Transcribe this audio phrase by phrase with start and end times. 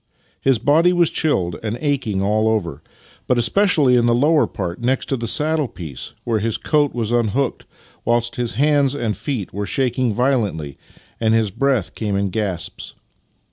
[0.41, 2.81] His body was chilled and aching all over,
[3.27, 7.67] but especially in the lower part, next the saddle piece, where his coat was unhooked,
[8.03, 10.75] whilst his hands and feet were shaking violently
[11.19, 12.95] and his breath came in gasps.